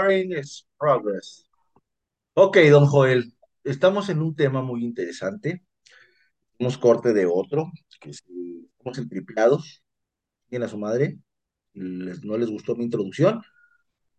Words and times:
Recording 0.00 0.32
is 0.32 0.66
progress. 0.78 1.46
Ok, 2.34 2.56
don 2.70 2.86
Joel, 2.86 3.34
estamos 3.64 4.08
en 4.08 4.22
un 4.22 4.34
tema 4.34 4.62
muy 4.62 4.82
interesante. 4.82 5.62
Hemos 6.58 6.78
corte 6.78 7.12
de 7.12 7.26
otro, 7.26 7.70
que 8.00 8.12
si 8.14 8.66
estamos 8.78 8.96
entriplados, 8.98 9.82
bien 10.48 10.62
a 10.62 10.68
su 10.68 10.78
madre, 10.78 11.18
les- 11.74 12.24
no 12.24 12.38
les 12.38 12.50
gustó 12.50 12.74
mi 12.76 12.84
introducción, 12.84 13.42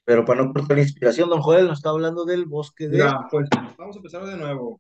pero 0.04 0.24
para 0.24 0.44
no 0.44 0.54
cortar 0.54 0.78
la 0.78 0.84
inspiración, 0.84 1.30
don 1.30 1.42
Joel 1.42 1.68
nos 1.68 1.80
está 1.80 1.90
hablando 1.90 2.26
del 2.26 2.46
bosque 2.46 2.88
de... 2.88 3.00
Ya, 3.00 3.16
pues 3.32 3.50
vamos 3.78 3.96
a 3.96 4.00
empezar 4.00 4.24
de 4.26 4.38
nuevo. 4.38 4.80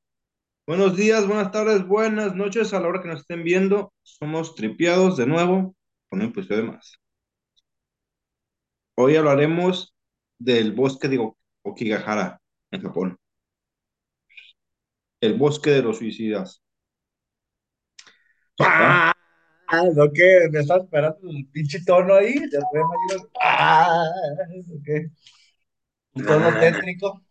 Buenos 0.67 0.95
días, 0.95 1.25
buenas 1.27 1.51
tardes, 1.51 1.85
buenas 1.87 2.35
noches 2.35 2.73
a 2.73 2.79
la 2.79 2.87
hora 2.87 3.01
que 3.01 3.07
nos 3.07 3.21
estén 3.21 3.43
viendo. 3.43 3.91
Somos 4.03 4.53
tripiados 4.53 5.17
de 5.17 5.25
nuevo 5.25 5.75
con 6.09 6.21
un 6.21 6.27
episodio 6.27 6.65
más. 6.65 6.97
Hoy 8.95 9.15
hablaremos 9.15 9.95
del 10.43 10.71
bosque 10.71 11.07
de 11.07 11.31
Okigahara 11.63 12.41
en 12.71 12.81
Japón. 12.81 13.17
El 15.21 15.35
bosque 15.35 15.69
de 15.69 15.83
los 15.83 15.97
suicidas. 15.99 16.63
¡Ah! 18.59 19.13
¿No 19.95 20.11
qué? 20.11 20.49
¿Me 20.51 20.59
estaba 20.59 20.83
esperando 20.83 21.29
el 21.29 21.47
pinche 21.51 21.79
tono 21.85 22.15
ahí? 22.15 22.35
¡Ah! 23.41 24.03
Un 26.15 26.25
tono 26.25 26.59
tétrico. 26.59 27.21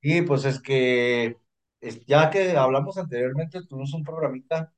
Y 0.00 0.22
pues 0.22 0.44
es 0.44 0.60
que, 0.60 1.36
es- 1.80 2.06
ya 2.06 2.30
que 2.30 2.56
hablamos 2.56 2.96
anteriormente, 2.98 3.60
tuvimos 3.66 3.92
un 3.94 4.04
programita 4.04 4.72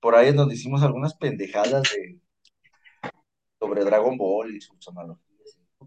por 0.00 0.14
ahí 0.14 0.28
en 0.28 0.36
donde 0.36 0.54
hicimos 0.54 0.82
algunas 0.82 1.14
pendejadas 1.16 1.82
de, 1.94 2.20
sobre 3.60 3.84
Dragon 3.84 4.16
Ball 4.16 4.54
y 4.56 4.60
sus 4.60 4.88
analogías 4.88 5.27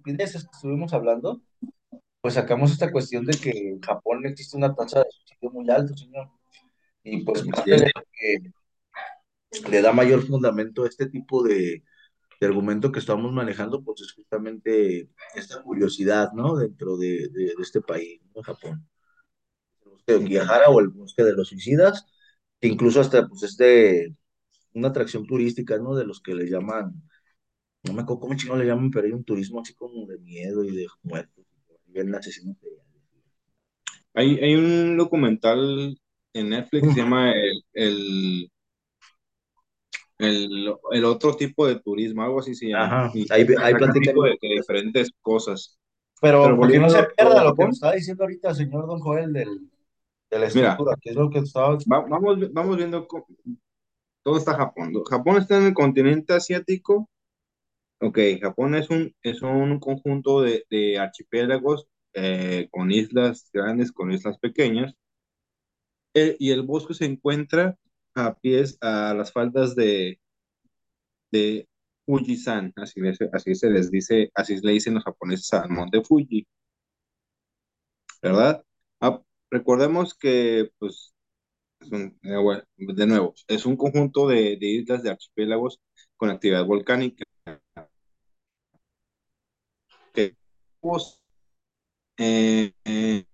estupideces 0.01 0.43
que 0.43 0.51
estuvimos 0.53 0.93
hablando. 0.93 1.41
Pues 2.21 2.35
sacamos 2.35 2.71
esta 2.71 2.91
cuestión 2.91 3.25
de 3.25 3.37
que 3.37 3.51
en 3.51 3.81
Japón 3.81 4.25
existe 4.25 4.57
una 4.57 4.75
tasa 4.75 4.99
de 5.01 5.11
suicidio 5.11 5.51
muy 5.51 5.69
alta, 5.69 5.95
señor. 5.97 6.29
Y 7.03 7.23
pues 7.25 7.43
parte 7.43 7.71
de 7.71 7.91
lo 7.95 8.03
que 8.13 8.53
le 9.69 9.81
da 9.81 9.91
mayor 9.93 10.25
fundamento 10.25 10.83
a 10.83 10.87
este 10.87 11.07
tipo 11.07 11.43
de, 11.43 11.83
de 12.39 12.47
argumento 12.47 12.91
que 12.91 12.99
estamos 12.99 13.31
manejando, 13.33 13.83
pues 13.83 14.01
es 14.01 14.13
justamente 14.13 15.09
esta 15.35 15.63
curiosidad, 15.63 16.31
¿no? 16.33 16.57
Dentro 16.57 16.97
de, 16.97 17.29
de- 17.29 17.53
de 17.57 17.63
este 17.63 17.81
país, 17.81 18.21
¿no? 18.35 18.43
Japón. 18.43 18.87
El 19.85 19.91
bosque 19.91 20.13
de 20.13 20.19
Okigahara 20.19 20.69
o 20.69 20.79
el 20.79 20.89
bosque 20.89 21.23
de 21.23 21.33
los 21.33 21.49
suicidas, 21.49 22.05
que 22.59 22.67
incluso 22.69 23.01
hasta 23.01 23.27
pues 23.27 23.43
es 23.43 23.57
de 23.57 24.15
una 24.73 24.89
atracción 24.89 25.27
turística, 25.27 25.77
¿no? 25.79 25.95
De 25.95 26.05
los 26.05 26.21
que 26.21 26.35
le 26.35 26.49
llaman, 26.49 27.03
no 27.83 27.93
me 27.93 28.01
acuerdo 28.01 28.21
cómo 28.21 28.35
chino 28.35 28.55
le 28.55 28.65
llaman, 28.65 28.91
pero 28.91 29.07
hay 29.07 29.13
un 29.13 29.23
turismo 29.23 29.61
así 29.61 29.73
como 29.73 30.05
de 30.07 30.17
miedo 30.19 30.63
y 30.63 30.75
de 30.75 30.87
muertos, 31.03 31.45
y 31.87 31.99
asesinos 32.15 32.57
seriales. 32.59 32.85
Hay, 34.13 34.37
hay 34.39 34.55
un 34.55 34.97
documental 34.97 35.97
en 36.33 36.49
Netflix 36.49 36.83
que 36.87 36.93
se 36.93 36.99
llama 37.01 37.31
el, 37.33 37.63
el, 37.73 38.51
el, 40.19 40.73
el 40.91 41.05
otro 41.05 41.35
tipo 41.35 41.67
de 41.67 41.79
turismo, 41.79 42.23
algo 42.23 42.39
así 42.39 42.55
se 42.55 42.67
llama. 42.69 42.85
Ajá, 42.85 43.11
ahí, 43.29 43.45
tipo 44.01 44.23
de, 44.23 44.31
de 44.41 44.49
diferentes 44.55 45.09
cosas. 45.21 45.77
Pero 46.21 46.41
Pero 46.43 46.57
porque 46.57 46.79
no 46.79 46.89
se 46.89 47.03
pierda 47.15 47.43
lo 47.43 47.55
que 47.55 47.63
estaba 47.63 47.93
diciendo 47.93 48.23
ahorita, 48.23 48.53
señor 48.53 48.87
Don 48.87 48.99
Joel, 48.99 49.33
del, 49.33 49.69
de 50.29 50.39
la 50.39 50.45
mira, 50.53 50.69
estructura, 50.69 50.95
que 51.01 51.09
es 51.11 51.15
lo 51.15 51.29
que 51.29 51.39
estaba... 51.39 51.77
va- 51.91 52.05
vamos, 52.07 52.37
vamos 52.53 52.77
viendo 52.77 53.07
todo 54.23 54.37
está 54.37 54.55
Japón. 54.55 54.93
Japón 55.09 55.37
está 55.37 55.57
en 55.57 55.65
el 55.67 55.73
continente 55.73 56.33
asiático. 56.33 57.09
Ok, 58.01 58.17
Japón 58.41 58.75
es 58.75 58.89
un, 58.89 59.15
es 59.23 59.41
un 59.43 59.79
conjunto 59.79 60.41
de, 60.41 60.65
de 60.69 60.97
archipiélagos 60.99 61.87
eh, 62.13 62.67
con 62.71 62.91
islas 62.91 63.49
grandes, 63.53 63.91
con 63.91 64.11
islas 64.11 64.37
pequeñas. 64.39 64.95
Eh, 66.13 66.35
y 66.39 66.51
el 66.51 66.63
bosque 66.63 66.93
se 66.93 67.05
encuentra 67.05 67.77
a 68.15 68.35
pies, 68.39 68.77
a 68.81 69.13
las 69.13 69.31
faldas 69.31 69.75
de, 69.75 70.19
de 71.31 71.67
Fujisan, 72.05 72.71
así, 72.77 73.01
así 73.33 73.55
se 73.55 73.69
les 73.69 73.91
dice, 73.91 74.31
así 74.35 74.57
le 74.61 74.71
dicen 74.73 74.93
los 74.95 75.03
japoneses 75.03 75.51
al 75.53 75.69
monte 75.69 76.01
Fuji, 76.03 76.47
¿verdad? 78.21 78.63
Ah, 78.99 79.21
recordemos 79.49 80.13
que, 80.15 80.71
pues, 80.79 81.13
eh, 81.91 82.11
de 82.77 83.07
nuevo, 83.07 83.35
es 83.47 83.65
un 83.65 83.77
conjunto 83.77 84.27
de, 84.27 84.57
de 84.59 84.67
islas, 84.67 85.03
de 85.03 85.11
archipiélagos 85.11 85.81
con 86.17 86.29
actividad 86.31 86.65
volcánica. 86.65 87.25
Pues, 90.81 91.21
eh, 92.17 92.73
eh, 92.85 93.25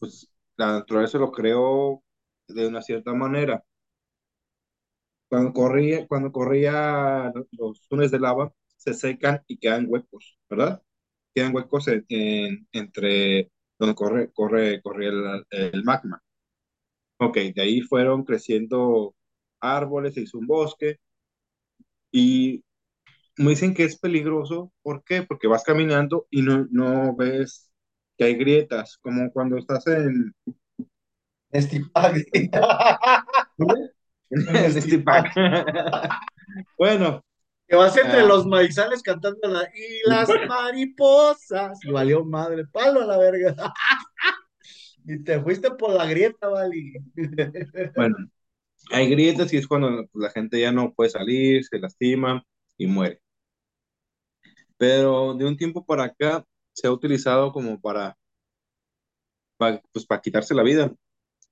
pues, 0.00 0.28
la 0.56 0.72
naturaleza 0.72 1.18
lo 1.18 1.32
creó 1.32 2.02
de 2.48 2.68
una 2.68 2.82
cierta 2.82 3.14
manera. 3.14 3.64
Cuando 5.28 5.52
corría, 5.52 6.06
cuando 6.06 6.32
corría 6.32 7.32
los 7.52 7.86
túneles 7.88 8.10
de 8.12 8.18
lava, 8.20 8.52
se 8.76 8.94
secan 8.94 9.42
y 9.46 9.58
quedan 9.58 9.86
huecos, 9.88 10.38
¿verdad? 10.48 10.82
Quedan 11.34 11.54
huecos 11.54 11.88
en- 11.88 12.06
en- 12.08 12.68
entre 12.72 13.50
donde 13.78 13.94
corre, 13.94 14.32
corre, 14.32 14.80
corre 14.82 15.08
el, 15.08 15.44
el 15.50 15.84
magma. 15.84 16.22
Ok, 17.18 17.36
de 17.54 17.62
ahí 17.62 17.80
fueron 17.82 18.24
creciendo 18.24 19.14
árboles, 19.60 20.14
se 20.14 20.22
hizo 20.22 20.38
un 20.38 20.46
bosque 20.46 20.98
y 22.12 22.62
me 23.38 23.50
dicen 23.50 23.74
que 23.74 23.84
es 23.84 23.98
peligroso. 23.98 24.72
¿Por 24.82 25.02
qué? 25.04 25.22
Porque 25.22 25.46
vas 25.46 25.64
caminando 25.64 26.26
y 26.30 26.42
no, 26.42 26.66
no 26.70 27.14
ves 27.16 27.70
que 28.16 28.24
hay 28.24 28.34
grietas, 28.34 28.98
como 29.00 29.30
cuando 29.32 29.56
estás 29.56 29.86
en... 29.86 30.34
Estipagui. 31.50 32.24
Bueno, 36.76 37.24
Que 37.66 37.76
vas 37.76 37.96
entre 37.96 38.20
ah, 38.20 38.24
los 38.24 38.46
maizales 38.46 39.02
cantando 39.02 39.48
la... 39.48 39.62
Y 39.74 40.08
las 40.08 40.28
mariposas. 40.48 41.78
Y 41.84 41.90
valió 41.90 42.24
madre, 42.24 42.66
palo 42.66 43.02
a 43.02 43.06
la 43.06 43.18
verga. 43.18 43.54
Y 45.10 45.22
te 45.24 45.40
fuiste 45.40 45.70
por 45.70 45.94
la 45.94 46.04
grieta, 46.04 46.48
Vali. 46.48 46.92
bueno, 47.96 48.16
hay 48.90 49.08
grietas 49.08 49.50
y 49.54 49.56
es 49.56 49.66
cuando 49.66 50.06
la 50.12 50.28
gente 50.28 50.60
ya 50.60 50.70
no 50.70 50.92
puede 50.92 51.08
salir, 51.08 51.64
se 51.64 51.78
lastima 51.78 52.44
y 52.76 52.88
muere. 52.88 53.22
Pero 54.78 55.34
de 55.34 55.46
un 55.46 55.56
tiempo 55.56 55.84
para 55.84 56.04
acá 56.04 56.44
se 56.72 56.86
ha 56.86 56.92
utilizado 56.92 57.52
como 57.52 57.80
para, 57.80 58.16
pa- 59.56 59.80
pues, 59.92 60.06
para 60.06 60.20
quitarse 60.20 60.54
la 60.54 60.62
vida. 60.62 60.92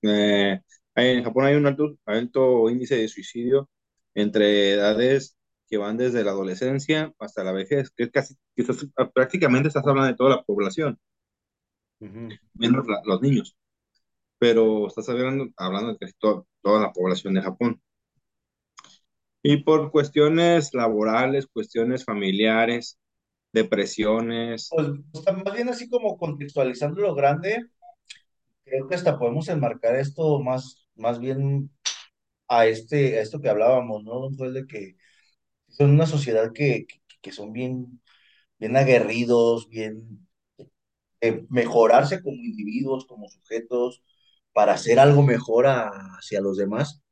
Eh, 0.03 0.60
en 0.97 1.25
Japón 1.25 1.47
hay 1.47 1.56
un 1.56 1.66
alto, 1.66 1.97
alto 2.06 2.70
índice 2.70 2.97
de 2.97 3.09
suicidio 3.09 3.70
entre 4.15 4.72
edades 4.75 5.36
que 5.69 5.78
van 5.78 5.97
desde 5.98 6.25
la 6.25 6.32
adolescencia 6.32 7.12
hasta 7.19 7.44
la 7.44 7.53
vejez, 7.53 7.91
que 7.91 8.04
es 8.04 8.10
casi, 8.12 8.34
que 8.56 8.62
estás- 8.62 8.86
prácticamente 9.15 9.69
estás 9.69 9.86
hablando 9.86 10.09
de 10.12 10.16
toda 10.16 10.31
la 10.38 10.44
población, 10.44 10.98
Ujú. 12.00 12.28
menos 12.54 12.86
la- 12.86 13.03
los 13.04 13.20
niños, 13.22 13.56
pero 14.38 14.86
estás 14.88 15.09
hablando, 15.10 15.48
hablando 15.56 15.92
de 15.92 15.98
casi 15.98 16.15
to- 16.19 16.47
toda 16.62 16.81
la 16.82 16.92
población 16.92 17.34
de 17.34 17.42
Japón. 17.42 17.82
Y 19.42 19.59
por 19.59 19.91
cuestiones 19.92 20.75
laborales, 20.75 21.47
cuestiones 21.47 22.04
familiares, 22.04 22.98
depresiones, 23.56 24.69
Pues, 24.71 24.89
pues, 25.12 25.25
más 25.44 25.55
bien 25.55 25.69
así 25.69 25.89
como 25.89 26.19
contextualizando 26.19 27.00
lo 27.00 27.15
grande, 27.15 27.67
creo 28.65 28.87
que 28.89 28.94
hasta 28.94 29.19
podemos 29.19 29.49
enmarcar 29.49 29.97
esto 29.97 30.41
más, 30.41 30.87
más 30.94 31.19
bien 31.19 31.71
a 32.49 32.66
este, 32.66 33.19
a 33.19 33.22
esto 33.22 33.41
que 33.41 33.49
hablábamos, 33.49 34.05
¿no, 34.05 34.31
Joel? 34.37 34.55
De 34.55 34.66
que 34.66 34.97
son 35.69 35.91
una 35.93 36.06
sociedad 36.06 36.53
que, 36.53 36.87
que, 37.22 37.33
son 37.33 37.53
bien, 37.53 38.03
bien 38.59 38.77
aguerridos, 38.77 39.69
bien 39.69 40.28
eh, 41.21 41.47
mejorarse 41.51 42.22
como 42.22 42.36
individuos, 42.36 43.07
como 43.07 43.28
sujetos, 43.28 44.03
para 44.53 44.75
hacer 44.75 44.98
algo 45.01 45.22
mejor 45.22 45.66
hacia 45.66 46.41
los 46.41 46.57
demás, 46.59 47.03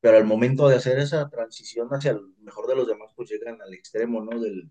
pero 0.00 0.18
al 0.18 0.24
momento 0.26 0.68
de 0.68 0.76
hacer 0.76 0.98
esa 0.98 1.28
transición 1.30 1.88
hacia 1.90 2.12
el 2.12 2.20
mejor 2.40 2.68
de 2.68 2.76
los 2.76 2.88
demás, 2.88 3.12
pues 3.16 3.30
llegan 3.30 3.60
al 3.62 3.74
extremo, 3.74 4.22
¿no? 4.24 4.40
Del, 4.40 4.70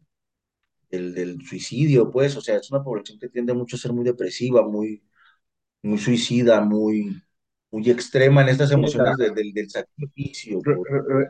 del, 0.90 1.14
del 1.16 1.42
suicidio, 1.46 2.12
pues, 2.12 2.36
o 2.38 2.42
sea, 2.42 2.58
es 2.58 2.72
una 2.72 2.84
población 2.84 3.20
que 3.20 3.30
tiende 3.30 3.54
mucho 3.54 3.76
a 3.78 3.80
ser 3.80 3.94
muy 3.94 4.04
depresiva, 4.06 4.68
muy, 4.68 5.04
muy 5.84 5.98
suicida, 6.00 6.62
muy, 6.62 7.22
muy 7.72 7.90
extrema 7.92 8.42
en 8.44 8.50
estas 8.50 8.72
emociones 8.72 9.18
de- 9.18 9.32
del, 9.32 9.54
del 9.54 9.70
sacrificio 9.70 10.68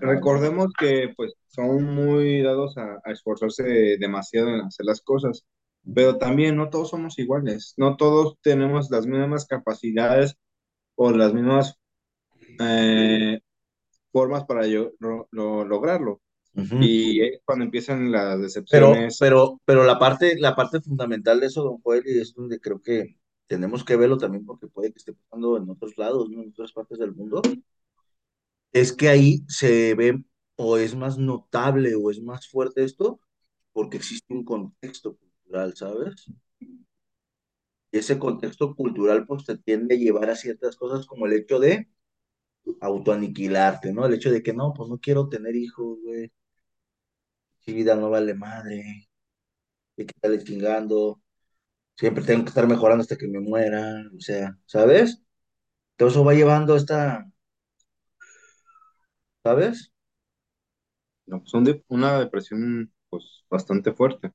recordemos 0.02 0.74
que 0.78 1.14
pues 1.16 1.34
son 1.48 1.84
muy 1.84 2.42
dados 2.42 2.78
a, 2.78 3.00
a 3.04 3.12
esforzarse 3.12 3.98
demasiado 4.00 4.50
en 4.50 4.62
hacer 4.62 4.86
las 4.86 5.02
cosas, 5.02 5.46
pero 5.94 6.18
también 6.18 6.56
no 6.56 6.70
todos 6.70 6.90
somos 6.90 7.18
iguales, 7.20 7.74
no 7.78 7.98
todos 7.98 8.38
tenemos 8.42 8.90
las 8.92 9.08
mismas 9.08 9.46
capacidades 9.48 10.36
o 10.96 11.12
las 11.12 11.34
mismas 11.34 11.76
eh, 12.60 13.40
formas 14.12 14.46
para 14.46 14.68
yo, 14.68 14.92
lo- 15.00 15.28
lo- 15.32 15.66
lograrlo. 15.66 16.22
Y 16.80 17.22
es 17.22 17.42
cuando 17.46 17.66
empiezan 17.66 18.12
las 18.12 18.40
Pero, 18.70 18.88
decepciones. 18.92 19.18
pero, 19.20 19.62
pero 19.66 19.84
la 19.84 20.00
parte, 20.00 20.38
la 20.40 20.56
parte 20.56 20.82
fundamental 20.82 21.40
de 21.40 21.48
eso, 21.48 21.64
don 21.64 21.82
Joel, 21.82 22.04
y 22.06 22.20
es 22.20 22.34
donde 22.34 22.60
creo 22.60 22.82
que 22.82 23.18
tenemos 23.48 23.84
que 23.84 23.96
verlo 23.96 24.18
también 24.18 24.46
porque 24.46 24.68
puede 24.68 24.92
que 24.92 24.98
esté 24.98 25.14
pasando 25.14 25.58
en 25.58 25.70
otros 25.70 25.98
lados, 25.98 26.30
¿no? 26.30 26.42
En 26.42 26.50
otras 26.50 26.72
partes 26.72 26.98
del 27.00 27.14
mundo, 27.14 27.42
es 28.72 28.94
que 28.94 29.10
ahí 29.10 29.44
se 29.48 29.96
ve 29.96 30.24
o 30.56 30.78
es 30.78 30.96
más 30.96 31.18
notable 31.18 31.96
o 31.96 32.12
es 32.12 32.22
más 32.22 32.48
fuerte 32.48 32.84
esto 32.84 33.20
porque 33.74 33.98
existe 33.98 34.34
un 34.34 34.44
contexto 34.46 35.18
cultural, 35.18 35.76
¿sabes? 35.76 36.26
Y 37.92 37.98
ese 37.98 38.20
contexto 38.20 38.76
cultural 38.76 39.26
pues 39.26 39.46
te 39.46 39.58
tiende 39.58 39.96
a 39.96 39.98
llevar 39.98 40.30
a 40.30 40.36
ciertas 40.36 40.76
cosas 40.76 41.06
como 41.06 41.26
el 41.26 41.34
hecho 41.34 41.60
de 41.60 41.90
autoaniquilarte, 42.82 43.94
¿no? 43.94 44.06
El 44.06 44.16
hecho 44.16 44.32
de 44.32 44.44
que 44.44 44.54
no, 44.54 44.74
pues 44.74 44.90
no 44.90 45.00
quiero 45.00 45.30
tener 45.30 45.56
hijos, 45.56 46.00
güey, 46.04 46.32
mi 47.68 47.74
vida 47.74 47.96
no 47.96 48.10
vale 48.10 48.34
madre, 48.34 49.08
hay 49.98 50.06
que 50.06 50.14
estarle 50.16 50.44
chingando, 50.44 51.22
siempre 51.98 52.24
tengo 52.26 52.44
que 52.46 52.50
estar 52.50 52.68
mejorando 52.68 53.04
hasta 53.04 53.18
que 53.18 53.28
me 53.28 53.40
muera, 53.42 54.04
o 54.18 54.22
sea, 54.22 54.58
¿sabes? 54.66 55.24
Todo 55.98 56.10
eso 56.10 56.26
va 56.26 56.34
llevando 56.36 56.76
esta, 56.78 57.28
¿sabes? 59.44 59.92
no, 61.26 61.42
son 61.46 61.64
de 61.64 61.84
una 61.88 62.20
depresión 62.20 62.92
pues 63.10 63.44
bastante 63.50 63.94
fuerte. 63.94 64.32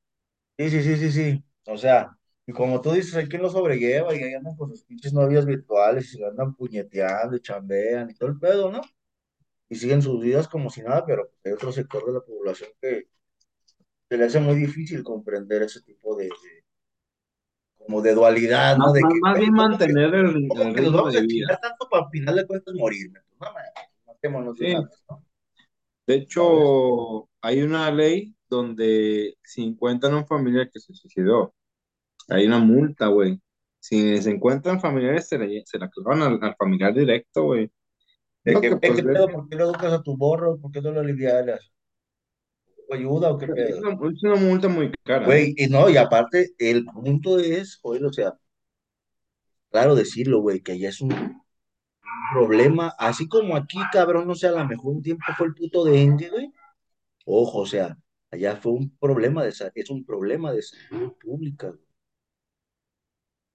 Sí, 0.59 0.71
sí, 0.71 0.83
sí, 0.83 0.97
sí, 0.97 1.13
sí. 1.13 1.45
O 1.67 1.77
sea, 1.77 2.17
y 2.47 2.53
como 2.53 2.81
tú 2.81 2.93
dices, 2.93 3.15
hay 3.17 3.29
quien 3.29 3.43
lo 3.43 3.51
sobrelleva 3.51 4.15
y 4.15 4.23
ahí 4.23 4.35
andan 4.35 4.57
con 4.57 4.71
sus 4.71 4.85
pinches 4.85 5.13
novias 5.13 5.47
virtuales 5.47 6.13
y 6.15 6.19
se 6.19 6.25
andan 6.27 6.55
puñeteando 6.55 7.37
y 7.37 7.41
chambean 7.41 8.11
y 8.11 8.15
todo 8.15 8.31
el 8.31 8.39
pedo, 8.39 8.71
¿no? 8.71 8.81
Y 9.69 9.77
siguen 9.77 10.03
sus 10.03 10.21
vidas 10.23 10.49
como 10.49 10.71
si 10.71 10.83
nada, 10.83 11.07
pero 11.07 11.31
hay 11.45 11.53
otro 11.53 11.73
sector 11.73 12.07
de 12.07 12.15
la 12.15 12.21
población 12.23 12.71
que 12.83 13.09
se 14.11 14.19
le 14.19 14.27
hace 14.27 14.41
muy 14.41 14.57
difícil 14.57 15.03
comprender 15.03 15.63
ese 15.63 15.81
tipo 15.83 16.15
de, 16.17 16.25
de- 16.27 16.65
como 17.79 18.01
de 18.03 18.15
dualidad, 18.15 18.79
¿no? 18.79 18.93
Más, 18.93 18.93
De 18.93 19.01
más, 19.01 19.13
que, 19.13 19.21
más 19.21 19.39
bien 19.39 19.53
¿cómo 19.55 19.79
que, 19.79 19.79
mantener 19.79 20.15
el, 20.15 20.49
que 20.75 20.83
nos 20.83 20.93
ritmo 20.93 20.93
vamos 20.95 21.15
de 21.15 21.21
a 21.21 21.23
vida. 21.23 21.59
tanto 21.61 21.89
para 21.91 22.05
al 22.05 22.11
final 22.11 22.37
de 22.37 22.47
cuentas 22.47 22.75
morirme? 22.75 23.21
Pues 23.39 23.51
no, 24.33 24.55
de 24.55 24.65
una 24.67 24.81
Sí, 24.81 24.83
vez, 24.83 25.05
¿no? 25.09 25.25
de 26.07 26.15
hecho, 26.17 27.29
hay 27.41 27.63
una 27.63 27.91
ley 27.91 28.35
donde 28.49 29.37
si 29.43 29.63
encuentran 29.65 30.15
a 30.15 30.19
un 30.19 30.27
familiar 30.27 30.71
que 30.71 30.81
se 30.81 30.93
suicidó, 30.95 31.55
hay 32.29 32.47
una 32.47 32.59
multa, 32.61 33.09
güey. 33.09 33.41
Si 33.81 34.21
se 34.23 34.31
encuentran 34.31 34.81
familiares, 34.81 35.29
se 35.29 35.39
la, 35.39 35.47
lle- 35.47 35.65
se 35.67 35.79
la 35.79 35.91
clavan 35.91 36.23
al, 36.23 36.39
al 36.43 36.57
familiar 36.57 36.95
directo, 36.95 37.45
güey. 37.45 37.71
Lo 38.45 38.61
que, 38.61 38.69
que 38.71 38.77
"Eh, 38.83 38.93
pues. 38.93 39.03
¿Por 39.33 39.49
qué 39.49 39.57
no 39.57 39.65
educas 39.65 39.93
a 39.95 40.03
tu 40.03 40.17
borro? 40.17 40.59
¿Por 40.61 40.71
qué 40.73 40.81
no 40.83 40.91
lo 40.93 41.01
alivianas? 41.01 41.73
¿O 42.91 42.95
ayuda 42.95 43.31
o 43.31 43.39
qué 43.39 43.47
es 43.47 43.53
pedo? 43.53 43.79
una, 43.79 44.11
es 44.11 44.23
una 44.25 44.35
multa 44.37 44.69
muy 44.69 44.91
cara, 45.05 45.23
¿eh? 45.23 45.27
Güey, 45.27 45.55
y 45.57 45.69
no, 45.69 45.89
y 45.89 45.97
aparte, 45.97 46.51
el 46.59 46.85
punto 46.85 47.39
es, 47.39 47.79
joder, 47.81 48.05
o 48.05 48.13
sea, 48.13 48.35
claro 49.71 49.95
decirlo, 49.95 50.41
güey, 50.41 50.61
que 50.61 50.73
allá 50.73 50.89
es 50.89 51.01
un 51.01 51.41
problema, 52.33 52.93
así 52.99 53.29
como 53.29 53.57
aquí, 53.57 53.79
cabrón, 53.93 54.27
no 54.27 54.35
sé, 54.35 54.49
a 54.49 54.53
lo 54.53 54.65
mejor 54.67 54.97
un 54.97 55.03
tiempo 55.03 55.25
fue 55.37 55.47
el 55.47 55.55
puto 55.55 55.85
dengue, 55.85 56.31
güey. 56.31 56.53
Ojo, 57.27 57.61
o 57.61 57.67
sea, 57.67 57.97
allá 58.31 58.57
fue 58.57 58.73
un 58.73 58.97
problema 58.99 59.45
de 59.45 59.51
es 59.75 59.91
un 59.91 60.05
problema 60.05 60.53
de 60.53 60.63
salud 60.63 61.13
pública, 61.21 61.69
güey. 61.69 61.85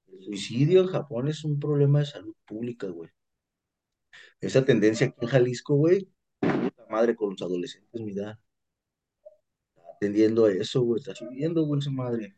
El 0.07 0.23
suicidio 0.23 0.81
en 0.81 0.87
Japón 0.87 1.27
es 1.27 1.43
un 1.43 1.59
problema 1.59 1.99
de 1.99 2.05
salud 2.05 2.35
pública, 2.45 2.87
güey. 2.87 3.09
Esa 4.39 4.63
tendencia 4.63 5.07
aquí 5.07 5.17
en 5.19 5.27
Jalisco, 5.27 5.75
güey, 5.75 6.09
la 6.41 6.85
madre 6.89 7.15
con 7.15 7.31
los 7.31 7.41
adolescentes, 7.41 8.01
mira, 8.01 8.39
atendiendo 10.05 10.47
eso, 10.47 10.81
güey, 10.81 10.99
está 10.99 11.15
subiendo, 11.15 11.65
güey, 11.65 11.79
esa 11.79 11.91
madre. 11.91 12.35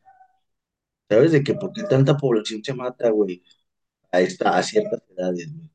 ¿Sabes 1.10 1.32
de 1.32 1.44
que 1.44 1.54
por 1.54 1.72
qué 1.74 1.84
tanta 1.84 2.18
población 2.18 2.64
se 2.64 2.74
mata, 2.74 3.10
güey? 3.10 3.44
A 4.12 4.22
esta, 4.22 4.58
a 4.58 4.64
ciertas 4.64 5.02
edades, 5.10 5.54
güey. 5.54 5.70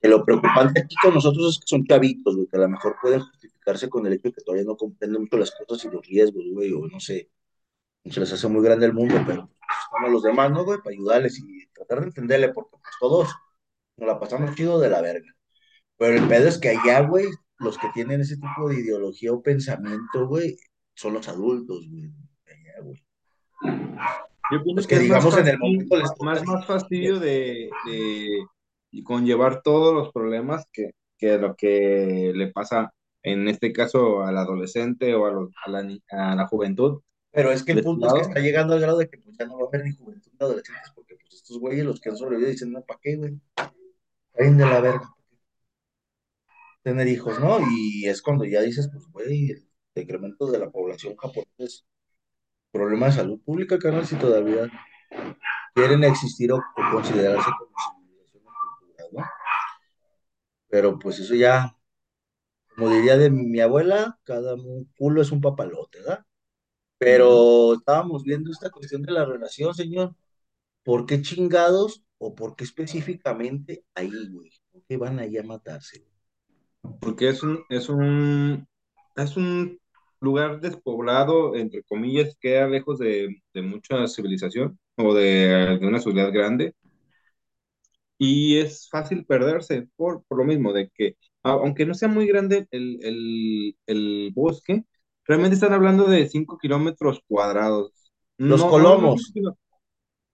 Que 0.00 0.08
lo 0.08 0.24
preocupante 0.24 0.80
aquí 0.80 0.94
con 1.02 1.14
nosotros 1.14 1.54
es 1.54 1.60
que 1.60 1.66
son 1.66 1.86
chavitos, 1.86 2.34
güey, 2.36 2.46
que 2.48 2.56
a 2.56 2.60
lo 2.60 2.68
mejor 2.68 2.96
pueden 3.02 3.20
justificarse 3.20 3.88
con 3.90 4.06
el 4.06 4.14
hecho 4.14 4.28
de 4.28 4.32
que 4.34 4.42
todavía 4.42 4.64
no 4.64 4.76
comprenden 4.76 5.22
mucho 5.22 5.36
las 5.38 5.52
cosas 5.52 5.84
y 5.84 5.94
los 5.94 6.06
riesgos, 6.06 6.44
güey, 6.52 6.72
o 6.72 6.86
no 6.88 7.00
sé, 7.00 7.30
se 8.04 8.20
les 8.20 8.32
hace 8.32 8.48
muy 8.48 8.64
grande 8.64 8.86
el 8.86 8.94
mundo, 8.94 9.16
pero 9.26 9.46
pues, 9.46 9.78
estamos 9.84 10.10
los 10.12 10.22
demás, 10.22 10.50
¿no, 10.52 10.64
güey? 10.64 10.78
Para 10.78 10.94
ayudarles 10.94 11.38
y 11.38 11.66
tratar 11.68 12.00
de 12.00 12.06
entenderle, 12.06 12.52
porque 12.52 12.70
pues 12.72 12.94
todos 13.00 13.28
nos 13.96 14.08
la 14.08 14.18
pasamos 14.20 14.54
chido 14.54 14.80
de 14.80 14.90
la 14.90 15.02
verga. 15.02 15.28
Pero 15.98 16.16
el 16.16 16.28
pedo 16.28 16.48
es 16.48 16.58
que 16.58 16.70
allá, 16.70 17.02
güey, 17.02 17.26
los 17.58 17.78
que 17.78 17.88
tienen 17.94 18.22
ese 18.22 18.36
tipo 18.36 18.68
de 18.68 18.80
ideología 18.80 19.32
o 19.32 19.42
pensamiento, 19.42 20.26
güey, 20.26 20.56
son 21.00 21.14
los 21.14 21.28
adultos, 21.28 21.88
güey. 21.88 22.12
Allá, 22.46 22.82
güey. 22.82 23.04
Yo 24.52 24.62
pienso 24.64 24.86
que 24.88 24.98
digamos 24.98 25.36
en 25.38 25.48
el 25.48 25.58
momento 25.58 25.96
les 25.96 26.10
más, 26.20 26.44
más 26.44 26.66
fastidio 26.66 27.18
de, 27.18 27.70
de 27.86 29.02
conllevar 29.04 29.62
todos 29.62 29.94
los 29.94 30.12
problemas 30.12 30.66
que, 30.72 30.90
que 31.16 31.38
lo 31.38 31.54
que 31.54 32.32
le 32.34 32.48
pasa, 32.48 32.92
en 33.22 33.48
este 33.48 33.72
caso, 33.72 34.22
al 34.22 34.36
adolescente 34.36 35.14
o 35.14 35.26
a, 35.26 35.30
los- 35.30 35.50
a 35.64 35.70
la, 35.70 35.88
a 36.10 36.34
la 36.34 36.46
juventud 36.48 37.00
Pero 37.30 37.52
es 37.52 37.62
que 37.62 37.72
el 37.72 37.82
punto 37.82 38.06
es 38.08 38.12
que 38.12 38.20
está 38.20 38.40
llegando 38.40 38.74
al 38.74 38.80
grado 38.80 38.98
de 38.98 39.08
que 39.08 39.18
pues, 39.18 39.36
ya 39.38 39.46
no 39.46 39.56
va 39.56 39.64
a 39.64 39.68
haber 39.68 39.84
ni 39.84 39.92
juventud 39.92 40.30
ni 40.32 40.44
adolescentes, 40.44 40.90
porque 40.94 41.14
pues 41.16 41.34
estos 41.34 41.58
güeyes, 41.58 41.84
los 41.84 42.00
que 42.00 42.10
han 42.10 42.16
sobrevivido, 42.16 42.50
dicen, 42.50 42.72
no, 42.72 42.82
¿para 42.82 43.00
qué, 43.02 43.16
güey? 43.16 43.40
Caen 44.34 44.56
de 44.58 44.64
la 44.66 44.80
verga 44.80 45.14
tener 46.82 47.06
hijos, 47.08 47.38
¿no? 47.38 47.58
Y 47.70 48.06
es 48.06 48.22
cuando 48.22 48.44
ya 48.44 48.62
dices, 48.62 48.88
pues, 48.92 49.06
güey, 49.12 49.54
el 50.00 50.06
decremento 50.06 50.50
de 50.50 50.58
la 50.58 50.70
población 50.70 51.16
japonesa 51.16 51.50
es 51.58 51.84
problema 52.72 53.06
de 53.06 53.12
salud 53.12 53.40
pública, 53.40 53.78
carnal, 53.78 54.06
si 54.06 54.16
todavía 54.16 54.70
quieren 55.74 56.04
existir 56.04 56.52
o, 56.52 56.62
considerarse 56.92 57.50
como 57.58 57.72
civilización 57.76 58.42
cultura, 58.78 59.04
¿no? 59.12 59.24
Pero 60.68 60.98
pues 60.98 61.18
eso 61.18 61.34
ya, 61.34 61.76
como 62.76 62.90
diría 62.90 63.16
de 63.16 63.30
mi 63.30 63.60
abuela, 63.60 64.18
cada 64.24 64.56
culo 64.96 65.20
es 65.20 65.32
un 65.32 65.40
papalote, 65.40 65.98
¿verdad? 65.98 66.24
Pero 66.98 67.74
estábamos 67.74 68.22
viendo 68.22 68.50
esta 68.50 68.70
cuestión 68.70 69.02
de 69.02 69.12
la 69.12 69.24
relación, 69.24 69.74
señor. 69.74 70.14
¿Por 70.82 71.06
qué 71.06 71.22
chingados 71.22 72.04
o 72.18 72.34
por 72.34 72.56
qué 72.56 72.64
específicamente 72.64 73.84
ahí, 73.94 74.28
güey? 74.30 74.50
¿Por 74.70 74.84
qué 74.84 74.96
van 74.96 75.18
ahí 75.18 75.36
a 75.38 75.42
matarse? 75.42 76.06
Porque 77.00 77.30
es 77.30 77.42
un, 77.42 77.64
es 77.68 77.88
un, 77.88 78.68
es 79.16 79.36
un 79.36 79.79
lugar 80.20 80.60
despoblado, 80.60 81.54
entre 81.56 81.82
comillas, 81.84 82.36
queda 82.40 82.68
lejos 82.68 82.98
de, 82.98 83.42
de 83.54 83.62
mucha 83.62 84.06
civilización 84.08 84.78
o 84.96 85.14
de, 85.14 85.78
de 85.80 85.86
una 85.86 86.00
ciudad 86.00 86.32
grande 86.32 86.74
y 88.18 88.58
es 88.58 88.88
fácil 88.90 89.24
perderse 89.26 89.88
por, 89.96 90.24
por 90.24 90.38
lo 90.38 90.44
mismo 90.44 90.72
de 90.72 90.90
que, 90.94 91.16
aunque 91.42 91.86
no 91.86 91.94
sea 91.94 92.08
muy 92.08 92.26
grande 92.26 92.66
el, 92.70 92.98
el, 93.02 93.76
el 93.86 94.32
bosque, 94.34 94.84
realmente 95.24 95.54
están 95.54 95.72
hablando 95.72 96.04
de 96.06 96.28
5 96.28 96.58
kilómetros 96.58 97.20
cuadrados. 97.26 97.92
Los 98.44 98.64
No, 98.64 98.72
no, 98.72 98.96
no, 98.98 99.14
colomos, 99.14 99.32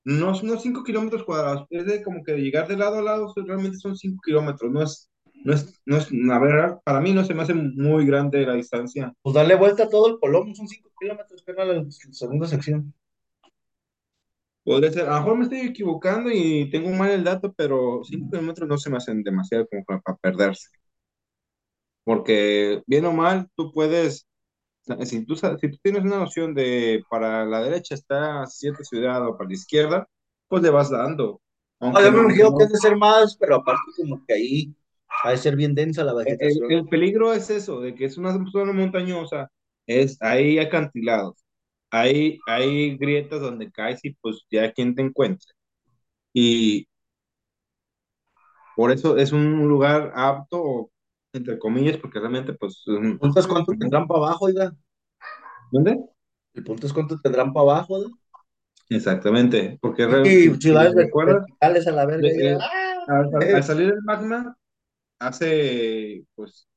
no, 0.05 0.33
no 0.43 0.59
5 0.59 0.85
kilómetros 0.85 1.25
cuadrados, 1.25 1.67
es 1.71 1.87
de 1.87 2.03
como 2.03 2.23
que 2.25 2.37
llegar 2.37 2.69
de 2.69 2.77
lado 2.77 2.99
a 2.99 3.03
lado, 3.03 3.33
realmente 3.47 3.79
son 3.79 3.97
5 3.97 4.21
kilómetros, 4.25 4.71
no 4.73 4.83
es, 4.83 5.11
no 5.45 5.53
es, 5.53 5.81
no 5.85 5.97
es, 5.97 6.09
a 6.13 6.39
ver, 6.39 6.79
para 6.85 7.01
mí 7.01 7.13
no 7.13 7.25
se 7.25 7.35
me 7.35 7.43
hace 7.43 7.55
muy 7.55 8.07
grande 8.07 8.47
la 8.47 8.55
distancia. 8.55 9.13
pues 9.23 9.35
darle 9.35 9.55
vuelta 9.55 9.85
a 9.85 9.89
todo 9.89 10.09
el 10.09 10.19
colomo, 10.19 10.55
son 10.55 10.69
cinco 10.69 10.91
kilómetros, 10.99 11.43
que 11.43 11.53
era 11.53 11.65
la 11.65 11.85
segunda 11.91 12.47
sección. 12.47 12.93
Podría 14.65 14.91
ser, 14.91 15.09
a 15.09 15.13
lo 15.13 15.19
mejor 15.21 15.37
me 15.39 15.45
estoy 15.45 15.61
equivocando 15.61 16.29
y 16.33 16.69
tengo 16.71 16.91
mal 16.91 17.11
el 17.11 17.23
dato, 17.23 17.53
pero 17.57 18.01
5 18.03 18.31
kilómetros 18.31 18.69
no 18.69 18.77
se 18.77 18.91
me 18.91 18.97
hacen 18.97 19.23
demasiado 19.23 19.69
como 19.69 19.85
para, 19.85 20.17
perderse. 20.17 20.69
Porque 22.05 22.83
bien 22.87 23.05
o 23.05 23.13
mal, 23.13 23.49
tú 23.55 23.73
puedes 23.73 24.27
Si 25.05 25.25
tú, 25.25 25.37
si 25.37 25.71
tú 25.71 25.79
tienes 25.83 26.03
una 26.03 26.19
noción 26.19 26.55
de 26.55 27.05
para 27.09 27.45
la 27.45 27.63
derecha 27.63 27.95
está 27.95 28.47
cierta 28.47 28.83
ciudad 28.85 29.27
o 29.29 29.37
para 29.37 29.49
la 29.49 29.55
izquierda, 29.55 30.09
pues 30.49 30.63
le 30.63 30.71
vas 30.71 30.91
dando. 30.91 31.41
Ah, 31.81 31.87
Aunque, 31.87 32.03
yo 32.05 32.13
me 32.13 32.19
imagino 32.21 32.57
que 32.57 32.65
es 32.65 32.71
no. 32.71 32.75
de 32.75 32.81
ser 32.81 32.97
más, 32.97 33.37
pero 33.37 33.57
aparte 33.57 33.83
como 33.97 34.25
que 34.27 34.35
ahí 34.35 34.75
ha 35.23 35.31
de 35.31 35.37
ser 35.39 35.57
bien 35.57 35.75
densa 35.75 36.05
la 36.05 36.15
El, 36.25 36.37
el- 36.41 36.65
vegetación. 36.65 36.69
el 36.69 36.89
peligro 36.89 37.33
es 37.33 37.51
eso, 37.51 37.81
de 37.81 37.95
que 37.95 38.05
es 38.07 38.19
una 38.19 38.33
zona 38.51 38.73
montañosa, 38.73 39.51
es, 39.87 40.21
hay 40.23 40.59
acantilados, 40.59 41.37
hay, 41.91 42.39
hay 42.47 42.97
grietas 42.99 43.41
donde 43.41 43.71
caes 43.71 44.01
y 44.05 44.11
pues 44.15 44.45
ya 44.51 44.73
quien 44.73 44.95
te 44.95 45.03
encuentre. 45.03 45.47
Y 46.35 46.89
por 48.75 48.91
eso 48.93 49.17
es 49.17 49.33
un 49.33 49.69
lugar 49.69 50.13
apto, 50.15 50.91
entre 51.33 51.59
comillas, 51.59 51.97
porque 51.99 52.19
realmente 52.21 52.53
pues... 52.55 52.87
un- 52.87 53.19
punto 53.19 53.41
es 53.41 53.47
cuánto 53.47 53.73
tendrán 53.77 54.07
para 54.07 54.19
abajo, 54.21 54.47
oiga. 54.47 54.73
¿Dónde? 55.71 55.99
El 56.55 56.65
punto 56.65 56.89
es 56.89 56.93
cuánto 56.93 57.21
tendrán 57.21 57.53
para 57.53 57.63
abajo, 57.71 57.95
oiga. 57.95 58.11
Exactamente, 58.89 59.79
porque 59.81 60.07
Y 60.23 60.31
si, 60.31 60.61
si 60.61 60.77
recuerdas, 60.95 61.47
verticales 61.47 61.87
a 61.87 61.93
la 61.93 62.07
verga. 62.07 62.29
de- 62.29 62.53
eh, 62.55 62.59
¡Ah! 62.61 63.05
al, 63.07 63.35
al- 63.35 63.55
al 63.55 63.65
salir 63.65 63.89
el 63.89 64.03
magma, 64.03 64.57
hace, 65.19 66.25
pues, 66.35 66.69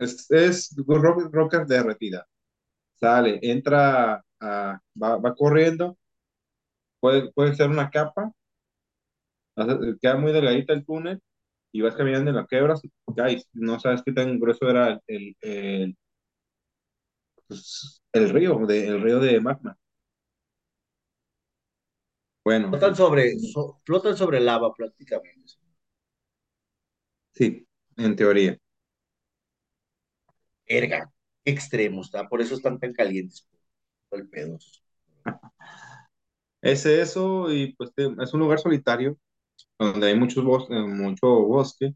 Es, 0.00 0.30
es 0.30 0.74
rock, 0.86 1.30
rocker 1.32 1.66
derretida. 1.66 2.26
Sale, 3.00 3.38
entra, 3.42 4.24
a- 4.40 4.80
va, 5.02 5.16
va 5.18 5.34
corriendo, 5.36 5.98
puede, 7.00 7.30
puede 7.32 7.54
ser 7.54 7.68
una 7.70 7.88
capa, 7.90 8.32
hace- 9.56 9.96
queda 10.00 10.16
muy 10.16 10.32
delgadita 10.32 10.72
el 10.72 10.84
túnel 10.84 11.20
y 11.72 11.82
vas 11.82 11.96
caminando 11.96 12.30
en 12.30 12.36
la 12.38 12.46
quebras, 12.46 12.82
caes, 13.16 13.48
no 13.54 13.80
sabes 13.80 14.02
qué 14.04 14.12
tan 14.12 14.38
grueso 14.40 14.68
era 14.70 15.00
el, 15.08 15.36
el, 15.40 15.96
pues, 17.48 18.02
el 18.12 18.30
río, 18.30 18.58
de, 18.66 18.86
el 18.88 19.00
río 19.02 19.18
de 19.20 19.40
magma. 19.40 19.78
Bueno, 22.44 22.68
Flotan 22.70 22.94
sobre, 22.96 23.38
so- 23.38 23.80
flotan 23.84 24.16
sobre 24.16 24.40
lava 24.40 24.72
prácticamente. 24.74 25.52
sí, 27.32 27.66
en 27.96 28.16
teoría. 28.16 28.58
Erga, 30.66 31.10
qué 31.44 31.50
extremos, 31.52 32.06
¿está? 32.06 32.28
Por 32.28 32.40
eso 32.42 32.54
están 32.54 32.78
tan 32.78 32.92
calientes. 32.92 33.46
El 34.10 34.28
pedo. 34.28 34.58
Es 36.62 36.86
eso 36.86 37.52
y 37.52 37.74
pues 37.76 37.90
es 37.96 38.34
un 38.34 38.40
lugar 38.40 38.58
solitario 38.58 39.18
donde 39.78 40.08
hay 40.08 40.16
muchos 40.18 40.44
bos- 40.44 40.68
eh, 40.70 40.80
mucho 40.88 41.26
bosque, 41.28 41.94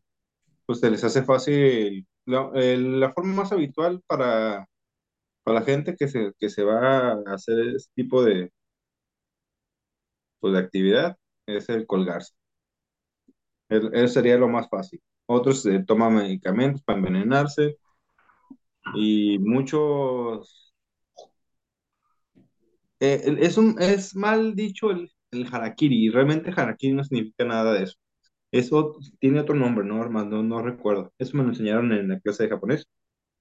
pues 0.67 0.81
se 0.81 0.91
les 0.91 1.05
hace 1.05 1.23
fácil. 1.25 2.07
La, 2.27 3.13
forma 3.15 3.35
más 3.35 3.53
habitual 3.53 4.03
para, 4.07 4.67
para 5.45 5.61
la 5.61 5.67
gente 5.67 5.97
que 5.97 6.09
se, 6.09 6.33
que 6.39 6.51
se 6.51 6.65
va 6.65 7.13
a 7.13 7.35
hacer 7.35 7.59
este 7.77 7.93
tipo 7.97 8.25
de, 8.25 8.53
pues, 10.41 10.53
de 10.55 10.59
actividad 10.61 11.17
es 11.47 11.69
el 11.69 11.87
colgarse. 11.87 12.33
El- 13.71 13.95
Eso 13.95 14.09
sería 14.15 14.37
lo 14.37 14.47
más 14.49 14.69
fácil. 14.69 15.01
Otros 15.29 15.65
eh, 15.67 15.85
toman 15.87 16.17
medicamentos 16.17 16.83
para 16.83 16.99
envenenarse 16.99 17.79
y 18.95 19.39
muchos... 19.39 20.73
eh, 23.01 23.37
es 23.41 23.57
un, 23.59 23.77
es 23.81 24.15
mal 24.17 24.55
dicho 24.55 24.91
el, 24.91 25.11
el 25.31 25.47
harakiri 25.53 26.07
y 26.07 26.11
realmente 26.11 26.51
harakiri 26.55 26.93
no 26.95 27.05
significa 27.05 27.45
nada 27.45 27.73
de 27.75 27.85
eso. 27.85 27.97
Eso 28.53 28.97
tiene 29.21 29.41
otro 29.41 29.55
nombre, 29.57 29.87
¿no, 29.87 30.03
hermano? 30.03 30.39
No, 30.39 30.45
no 30.45 30.63
recuerdo. 30.63 31.13
Eso 31.19 31.37
me 31.37 31.45
lo 31.45 31.51
enseñaron 31.51 31.93
en 31.93 32.09
la 32.09 32.21
clase 32.21 32.45
de 32.45 32.51
japonés, 32.51 32.87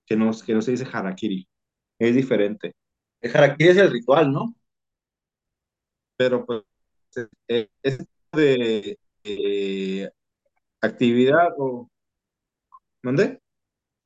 que 0.05 0.17
no, 0.17 0.31
que 0.45 0.53
no 0.55 0.61
se 0.63 0.71
dice 0.71 0.87
harakiri. 0.91 1.47
Es 1.99 2.15
diferente. 2.15 2.75
El 3.21 3.35
harakiri 3.37 3.69
es 3.71 3.77
el 3.77 3.91
ritual, 3.91 4.31
¿no? 4.33 4.55
Pero 6.17 6.45
pues 6.45 6.63
es 7.83 8.07
de 8.33 8.97
eh, 9.23 10.09
actividad 10.81 11.49
o... 11.59 11.89
¿Mandé? 13.01 13.41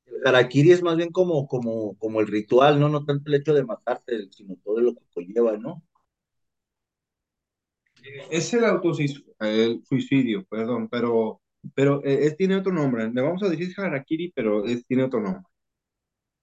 El 0.06 0.26
harakiri 0.28 0.72
es 0.72 0.82
más 0.82 0.96
bien 0.96 1.10
como, 1.12 1.46
como, 1.48 1.96
como 1.98 2.20
el 2.20 2.26
ritual, 2.28 2.80
¿no? 2.80 2.88
No 2.88 3.04
tanto 3.06 3.30
el 3.30 3.36
hecho 3.40 3.54
de 3.54 3.64
matarte, 3.64 4.28
sino 4.32 4.56
todo 4.64 4.80
lo 4.80 4.94
que 4.94 5.02
conlleva, 5.14 5.56
¿no? 5.58 5.82
Es 8.30 8.52
el 8.54 8.64
autosuicidio, 8.64 9.34
el 9.40 9.84
suicidio, 9.84 10.44
perdón, 10.46 10.88
pero, 10.88 11.40
pero 11.74 12.02
eh, 12.04 12.26
es- 12.26 12.36
tiene 12.36 12.56
otro 12.56 12.72
nombre. 12.72 13.10
Le 13.12 13.20
vamos 13.22 13.42
a 13.42 13.48
decir 13.48 13.72
harakiri, 13.78 14.32
pero 14.34 14.64
es- 14.66 14.86
tiene 14.86 15.04
otro 15.04 15.20
nombre. 15.20 15.42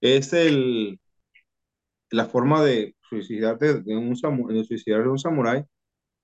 Es 0.00 0.32
el, 0.34 1.00
la 2.10 2.26
forma 2.26 2.62
de 2.64 2.96
suicidarte 3.08 3.82
de 3.82 3.96
un, 3.96 4.14
samu- 4.16 4.48
de 4.52 4.64
suicidar 4.64 5.02
de 5.02 5.08
un 5.10 5.18
samurái 5.18 5.64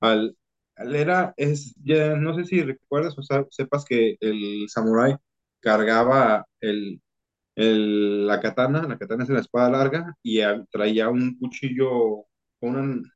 al 0.00 0.36
era, 0.76 1.34
es, 1.36 1.74
ya 1.84 2.16
no 2.16 2.34
sé 2.34 2.44
si 2.44 2.62
recuerdas 2.62 3.16
o 3.18 3.22
sepas 3.50 3.84
que 3.84 4.16
el 4.20 4.66
samurái 4.68 5.16
cargaba 5.60 6.46
el, 6.60 7.00
el- 7.56 8.26
la 8.26 8.40
katana, 8.40 8.86
la 8.88 8.98
katana 8.98 9.24
es 9.24 9.30
la 9.30 9.40
espada 9.40 9.70
larga, 9.70 10.14
y 10.22 10.40
traía 10.70 11.08
un 11.10 11.38
cuchillo, 11.38 12.26
una, 12.60 12.80
un- 12.82 13.12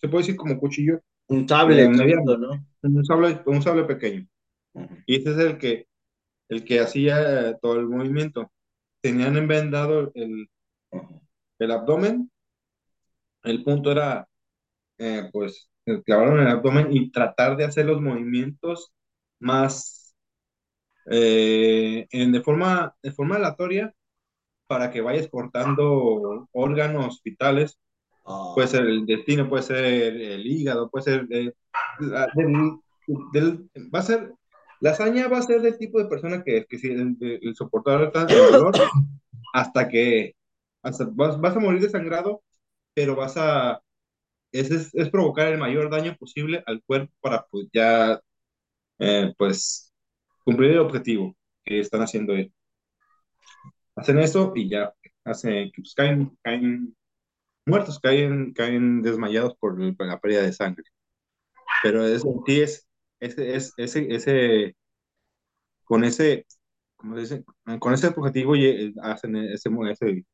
se 0.00 0.08
puede 0.08 0.22
decir 0.24 0.36
como 0.36 0.58
cuchillo 0.58 1.00
Un 1.28 1.40
eh, 1.42 1.46
sable 1.48 1.88
mediano, 1.88 2.36
¿no? 2.38 2.66
un 2.82 3.04
sable, 3.04 3.42
un 3.46 3.62
sable 3.62 3.84
pequeño. 3.84 4.26
Y 5.06 5.16
ese 5.16 5.32
es 5.32 5.38
el 5.38 5.58
que, 5.58 5.86
el 6.48 6.64
que 6.64 6.80
hacía 6.80 7.56
todo 7.58 7.76
el 7.80 7.88
movimiento. 7.88 8.50
Tenían 9.02 9.36
envendado 9.36 10.12
el, 10.14 10.48
el 11.58 11.70
abdomen, 11.70 12.30
el 13.42 13.64
punto 13.64 13.92
era, 13.92 14.28
eh, 14.98 15.30
pues, 15.32 15.70
clavaron 16.04 16.40
el 16.40 16.48
abdomen 16.48 16.88
y 16.92 17.10
tratar 17.10 17.56
de 17.56 17.64
hacer 17.64 17.86
los 17.86 18.00
movimientos 18.00 18.92
más, 19.40 20.14
eh, 21.10 22.06
en, 22.10 22.32
de 22.32 22.40
forma, 22.42 22.94
de 23.02 23.12
forma 23.12 23.36
aleatoria 23.36 23.94
para 24.66 24.90
que 24.90 25.00
vayas 25.00 25.28
cortando 25.28 26.48
órganos 26.52 27.22
vitales. 27.24 27.78
Ah, 28.26 28.52
Puede 28.54 28.68
ser 28.68 28.82
el 28.86 29.06
destino, 29.06 29.48
puede 29.48 29.62
ser 29.64 29.84
el 29.84 30.46
hígado, 30.46 30.90
puede 30.90 31.04
ser... 31.04 31.26
eh, 31.30 31.52
la- 32.00 32.28
del- 32.34 32.80
del- 33.32 33.70
va 33.94 34.00
a 34.00 34.02
ser... 34.02 34.32
La 34.80 34.90
hazaña 34.92 35.28
va 35.28 35.38
a 35.38 35.42
ser 35.42 35.62
del 35.62 35.78
tipo 35.78 35.98
de 35.98 36.06
persona 36.08 36.42
que, 36.44 36.66
que 36.68 36.78
si 36.78 36.88
el, 36.88 37.16
el 37.20 37.54
soportar 37.56 38.12
el 38.14 38.28
dolor 38.28 38.74
hasta 39.54 39.88
que 39.88 40.34
hasta 40.82 41.06
vas, 41.12 41.40
vas 41.40 41.56
a 41.56 41.60
morir 41.60 41.80
desangrado, 41.82 42.42
pero 42.94 43.16
vas 43.16 43.36
a... 43.36 43.80
Es, 44.52 44.70
es, 44.70 44.94
es 44.94 45.10
provocar 45.10 45.48
el 45.48 45.58
mayor 45.58 45.90
daño 45.90 46.16
posible 46.16 46.62
al 46.66 46.82
cuerpo 46.84 47.12
para 47.20 47.46
pues 47.50 47.68
ya, 47.72 48.20
eh, 48.98 49.34
pues, 49.38 49.92
cumplir 50.44 50.72
el 50.72 50.78
objetivo 50.80 51.36
que 51.64 51.80
están 51.80 52.02
haciendo 52.02 52.34
ellos. 52.34 52.52
Hacen 53.96 54.18
eso 54.18 54.52
y 54.54 54.68
ya, 54.70 54.94
hacen, 55.24 55.70
pues, 55.74 55.94
caen, 55.94 56.36
caen 56.42 56.96
muertos, 57.66 57.98
caen, 58.00 58.52
caen 58.54 59.02
desmayados 59.02 59.54
por, 59.58 59.76
por 59.96 60.06
la 60.06 60.20
pérdida 60.20 60.42
de 60.42 60.52
sangre. 60.52 60.84
Pero 61.82 62.06
eso 62.06 62.42
sí 62.46 62.60
es, 62.60 62.88
ese, 63.20 63.54
es, 63.56 63.72
ese, 63.76 64.06
ese, 64.14 64.76
con 65.84 66.04
ese, 66.04 66.46
¿cómo 66.96 67.14
se 67.16 67.20
dice? 67.22 67.44
Con 67.78 67.94
ese 67.94 68.08
objetivo 68.08 68.56
y, 68.56 68.94
hacen 69.02 69.36
ese, 69.36 69.70
ese, 69.90 70.24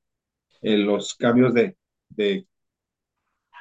eh, 0.63 0.79
los 0.79 1.15
cambios 1.15 1.55
de, 1.55 1.77
de, 2.09 2.47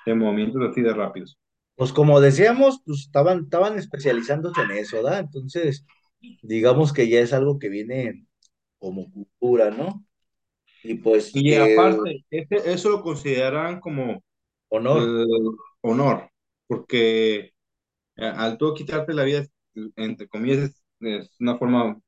de 0.05 0.15
movimientos 0.15 0.61
así 0.69 0.81
de 0.81 0.93
rápidos. 0.93 1.37
Pues 1.75 1.91
como 1.93 2.21
decíamos, 2.21 2.81
pues 2.85 3.01
estaban, 3.01 3.43
estaban 3.45 3.77
especializándose 3.79 4.61
en 4.61 4.71
eso, 4.71 4.97
¿verdad? 4.97 5.19
Entonces, 5.21 5.85
digamos 6.41 6.93
que 6.93 7.09
ya 7.09 7.19
es 7.21 7.33
algo 7.33 7.59
que 7.59 7.69
viene 7.69 8.25
como 8.79 9.11
cultura, 9.11 9.71
¿no? 9.71 10.05
Y 10.83 10.95
pues 10.95 11.33
Y 11.33 11.43
que 11.45 11.57
aparte, 11.57 12.25
eso 12.29 12.89
lo 12.89 13.01
consideran 13.01 13.79
como 13.79 14.23
honor. 14.69 15.15
eh, 15.21 15.25
honor, 15.81 16.29
porque 16.67 17.37
eh, 18.17 18.25
al 18.35 18.57
tú 18.57 18.73
quitarte 18.75 19.13
la 19.13 19.23
vida, 19.23 19.45
entre 19.97 20.27
comillas, 20.29 20.59
es, 20.59 20.83
es 21.01 21.35
una 21.41 21.57
forma 21.57 21.99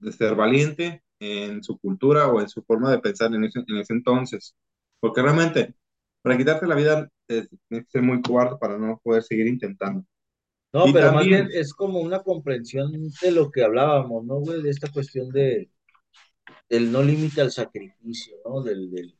de 0.00 0.12
ser 0.12 0.34
valiente 0.36 1.02
en 1.20 1.62
su 1.64 1.78
cultura 1.78 2.28
o 2.28 2.40
en 2.40 2.48
su 2.48 2.62
forma 2.64 2.90
de 2.92 3.00
pensar 3.00 3.34
en 3.34 3.44
ese, 3.44 3.60
en 3.68 3.78
ese 3.78 3.92
entonces. 3.94 4.56
Porque 5.00 5.22
realmente, 5.22 5.74
para 6.24 6.38
quitarte 6.38 6.66
la 6.68 6.76
vida, 6.76 7.10
es- 7.28 7.50
tienes 7.68 7.86
que 7.86 7.92
ser 7.92 8.02
muy 8.02 8.22
cobarde 8.22 8.58
para 8.60 8.78
no 8.78 9.00
poder 9.04 9.24
seguir 9.24 9.48
intentando. 9.48 10.04
No, 10.74 10.90
Y 10.90 10.92
pero 10.92 11.10
más 11.12 11.26
bien 11.28 11.48
también, 11.48 11.50
es 11.52 11.72
como 11.72 12.00
una 12.00 12.22
comprensión 12.22 12.92
de 13.22 13.30
lo 13.32 13.50
que 13.50 13.62
hablábamos, 13.62 14.24
¿no, 14.26 14.40
güey? 14.40 14.60
De 14.62 14.70
esta 14.70 14.90
cuestión 14.92 15.30
de, 15.30 15.70
del 16.68 16.92
no 16.92 17.02
límite 17.02 17.40
al 17.40 17.52
sacrificio, 17.52 18.36
¿no? 18.44 18.62
Del, 18.62 18.90
del, 18.90 19.18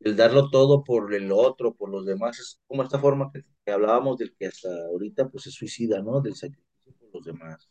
del 0.00 0.16
darlo 0.16 0.50
todo 0.50 0.84
por 0.84 1.14
el 1.14 1.32
otro, 1.32 1.74
por 1.74 1.90
los 1.90 2.06
demás. 2.06 2.38
Es 2.40 2.60
como 2.68 2.82
esta 2.84 2.98
forma 3.00 3.30
que, 3.32 3.42
que 3.64 3.72
hablábamos 3.72 4.18
del 4.18 4.34
que 4.36 4.46
hasta 4.48 4.68
ahorita 4.86 5.28
pues 5.30 5.44
se 5.44 5.52
suicida, 5.52 6.02
¿no? 6.02 6.20
Del 6.22 6.36
sacrificio 6.36 6.94
por 7.00 7.10
los 7.14 7.26
demás. 7.26 7.68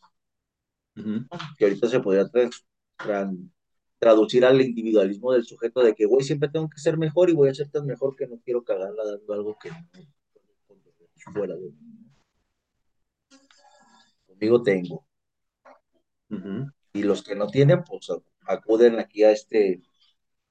Que 1.56 1.64
ahorita 1.64 1.88
se 1.88 2.00
podría 2.00 2.28
trans- 2.28 2.64
tran- 2.98 3.50
traducir 4.02 4.44
al 4.44 4.60
individualismo 4.60 5.32
del 5.32 5.44
sujeto 5.44 5.80
de 5.80 5.94
que, 5.94 6.06
güey, 6.06 6.24
siempre 6.24 6.48
tengo 6.48 6.68
que 6.68 6.80
ser 6.80 6.98
mejor 6.98 7.30
y 7.30 7.34
voy 7.34 7.50
a 7.50 7.54
ser 7.54 7.70
tan 7.70 7.86
mejor 7.86 8.16
que 8.16 8.26
no 8.26 8.40
quiero 8.44 8.64
cagarla 8.64 9.04
dando 9.04 9.32
algo 9.32 9.56
que 9.62 9.70
fuera 11.32 11.54
de 11.54 11.70
mí. 11.70 12.10
Conmigo 14.26 14.60
tengo. 14.64 15.06
y 16.92 17.02
los 17.04 17.22
que 17.22 17.36
no 17.36 17.46
tienen, 17.46 17.84
pues 17.84 18.08
acuden 18.48 18.98
aquí 18.98 19.22
a 19.22 19.30
este, 19.30 19.80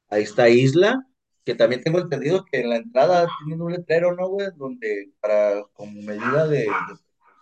a 0.08 0.18
esta 0.18 0.48
isla, 0.48 1.06
que 1.44 1.54
también 1.54 1.84
tengo 1.84 2.00
entendido 2.00 2.46
que 2.50 2.62
en 2.62 2.70
la 2.70 2.78
entrada 2.78 3.28
tienen 3.44 3.62
un 3.62 3.74
letrero, 3.74 4.16
¿no, 4.16 4.30
güey? 4.30 4.48
Donde 4.56 5.12
para, 5.20 5.62
como 5.74 6.02
medida 6.02 6.48
de, 6.48 6.60
de, 6.60 6.68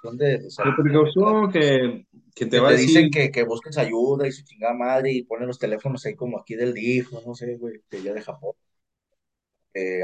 de, 0.03 0.39
de 0.39 0.47
precaución 0.77 1.51
que, 1.51 2.05
que 2.35 2.45
te 2.45 2.51
que 2.51 2.59
va 2.59 2.69
a 2.69 2.75
te 2.75 2.81
dicen 2.81 3.09
que, 3.11 3.31
que 3.31 3.43
busques 3.43 3.77
ayuda 3.77 4.27
y 4.27 4.31
su 4.31 4.43
chingada 4.43 4.73
madre 4.73 5.11
y 5.11 5.23
ponen 5.23 5.47
los 5.47 5.59
teléfonos 5.59 6.05
ahí 6.05 6.15
como 6.15 6.39
aquí 6.39 6.55
del 6.55 6.73
DIF, 6.73 7.11
no, 7.25 7.35
sé, 7.35 7.57
güey, 7.57 7.81
que 7.89 8.01
ya 8.01 8.13
de 8.13 8.21
Japón, 8.21 8.53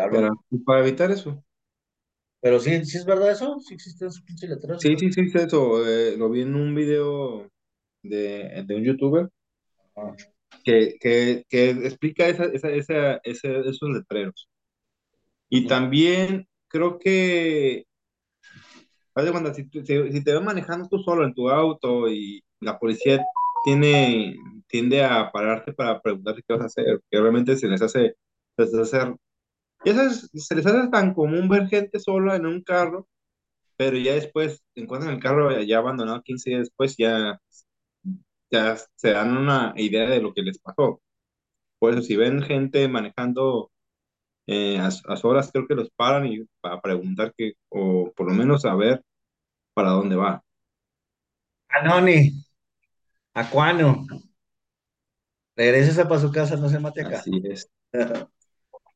hablan. 0.01 0.35
para, 0.49 0.63
para 0.65 0.87
evitar 0.87 1.11
eso. 1.11 1.43
Pero 2.41 2.59
sí, 2.59 2.85
sí 2.85 2.97
es 2.97 3.05
verdad 3.05 3.31
eso, 3.31 3.59
sí 3.59 3.73
existen 3.73 4.07
esos 4.07 4.21
pinches 4.21 4.49
letreros. 4.49 4.81
Sí, 4.81 4.95
sí, 4.97 5.11
sí, 5.11 5.21
es 5.21 5.35
eso. 5.35 5.87
eh, 5.87 6.15
lo 6.17 6.29
vi 6.29 6.41
en 6.41 6.55
un 6.55 6.75
video 6.75 7.49
de, 8.03 8.63
de 8.65 8.75
un 8.75 8.83
youtuber 8.83 9.29
Ah, 9.95 10.13
que, 10.63 10.97
que, 10.99 11.45
que 11.47 11.69
explica 11.69 12.27
esa, 12.27 12.45
esa, 12.45 12.73
esa, 12.75 13.19
esos 13.23 13.89
letreros. 13.89 14.49
Y 15.49 15.67
también 15.67 16.47
creo 16.67 16.99
que, 16.99 17.85
haz 19.15 19.25
de 19.25 19.31
cuenta, 19.31 19.53
si, 19.53 19.63
si, 19.71 20.11
si 20.11 20.23
te 20.23 20.33
ves 20.33 20.43
manejando 20.43 20.87
tú 20.89 20.99
solo 20.99 21.25
en 21.25 21.33
tu 21.33 21.49
auto 21.49 22.09
y 22.09 22.43
la 22.59 22.77
policía 22.79 23.23
tiene, 23.63 24.35
tiende 24.67 25.03
a 25.03 25.31
pararte 25.31 25.73
para 25.73 26.01
preguntarte 26.01 26.43
qué 26.47 26.53
vas 26.53 26.63
a 26.63 26.65
hacer, 26.65 27.01
que 27.09 27.19
realmente 27.19 27.55
se 27.57 27.67
les 27.67 27.81
hace, 27.81 28.15
se 28.57 28.63
les 28.63 28.73
hace, 28.75 29.15
ya 29.85 29.95
sabes, 29.95 30.29
se 30.33 30.55
les 30.55 30.65
hace 30.65 30.89
tan 30.89 31.13
común 31.13 31.49
ver 31.49 31.67
gente 31.67 31.99
sola 31.99 32.35
en 32.35 32.45
un 32.45 32.61
carro, 32.63 33.07
pero 33.77 33.97
ya 33.97 34.13
después 34.15 34.63
encuentran 34.75 35.13
el 35.13 35.21
carro 35.21 35.61
ya 35.61 35.79
abandonado 35.79 36.21
15 36.23 36.49
días 36.51 36.61
después, 36.61 36.95
ya, 36.97 37.39
ya 38.51 38.77
se 38.95 39.11
dan 39.11 39.37
una 39.37 39.73
idea 39.77 40.09
de 40.09 40.21
lo 40.21 40.33
que 40.33 40.41
les 40.43 40.59
pasó. 40.59 41.01
Por 41.79 41.93
eso, 41.93 42.01
si 42.03 42.15
ven 42.15 42.41
gente 42.43 42.87
manejando 42.87 43.71
eh, 44.47 44.79
a, 44.79 44.87
a 44.87 45.17
solas, 45.17 45.51
creo 45.51 45.67
que 45.67 45.75
los 45.75 45.89
paran 45.91 46.27
y 46.27 46.45
para 46.61 46.81
preguntar 46.81 47.33
que, 47.37 47.53
o 47.69 48.11
por 48.15 48.27
lo 48.29 48.33
menos 48.33 48.63
saber 48.63 49.03
para 49.75 49.91
dónde 49.91 50.15
va. 50.17 50.43
Anoni, 51.75 52.17
Acuano, 53.35 54.05
regrésese 55.55 56.05
para 56.05 56.21
su 56.21 56.31
casa, 56.31 56.55
no 56.57 56.69
se 56.69 56.79
mate 56.79 57.01
acá. 57.01 57.19
Así 57.19 57.41
es. 57.45 57.69